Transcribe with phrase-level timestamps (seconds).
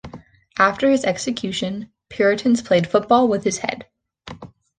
[0.57, 3.85] After his execution, Puritans played football with his head.